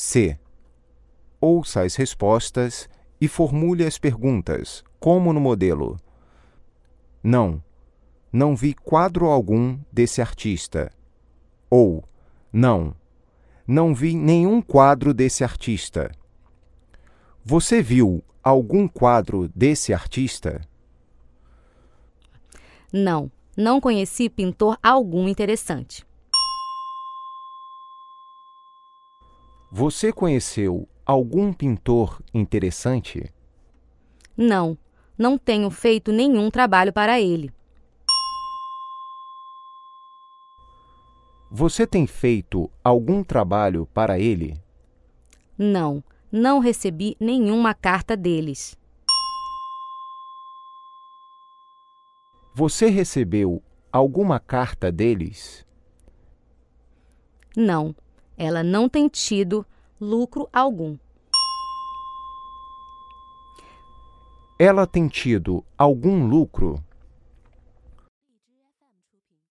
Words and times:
C. 0.00 0.38
Ouça 1.40 1.82
as 1.82 1.96
respostas 1.96 2.88
e 3.20 3.26
formule 3.26 3.84
as 3.84 3.98
perguntas, 3.98 4.84
como 5.00 5.32
no 5.32 5.40
modelo. 5.40 5.96
Não, 7.20 7.60
não 8.32 8.54
vi 8.54 8.74
quadro 8.74 9.26
algum 9.26 9.76
desse 9.92 10.22
artista. 10.22 10.92
Ou, 11.68 12.04
não, 12.52 12.94
não 13.66 13.92
vi 13.92 14.14
nenhum 14.14 14.62
quadro 14.62 15.12
desse 15.12 15.42
artista. 15.42 16.12
Você 17.44 17.82
viu 17.82 18.22
algum 18.40 18.86
quadro 18.86 19.48
desse 19.48 19.92
artista? 19.92 20.60
Não, 22.92 23.28
não 23.56 23.80
conheci 23.80 24.28
pintor 24.28 24.78
algum 24.80 25.26
interessante. 25.26 26.06
Você 29.70 30.10
conheceu 30.10 30.88
algum 31.04 31.52
pintor 31.52 32.22
interessante? 32.32 33.30
Não, 34.34 34.78
não 35.16 35.36
tenho 35.36 35.70
feito 35.70 36.10
nenhum 36.10 36.50
trabalho 36.50 36.90
para 36.90 37.20
ele. 37.20 37.52
Você 41.50 41.86
tem 41.86 42.06
feito 42.06 42.70
algum 42.82 43.22
trabalho 43.22 43.86
para 43.92 44.18
ele? 44.18 44.58
Não, 45.56 46.02
não 46.32 46.60
recebi 46.60 47.14
nenhuma 47.20 47.74
carta 47.74 48.16
deles. 48.16 48.74
Você 52.54 52.88
recebeu 52.88 53.62
alguma 53.92 54.40
carta 54.40 54.90
deles? 54.90 55.66
Não, 57.54 57.94
ela 58.38 58.62
não 58.62 58.88
tem 58.88 59.08
tido 59.08 59.66
lucro 60.00 60.48
algum. 60.52 60.96
Ela 64.56 64.86
tem 64.86 65.08
tido 65.08 65.64
algum 65.76 66.24
lucro? 66.24 66.82